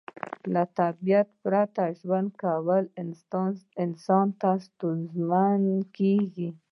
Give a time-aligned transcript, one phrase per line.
[0.53, 2.83] له طبیعت پرته ژوند کول
[3.83, 5.61] انسان ته ستونزمن
[5.97, 6.49] کیږي